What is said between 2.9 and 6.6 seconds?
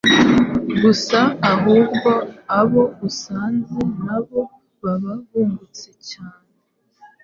asanze nabo baba bungutse cyane.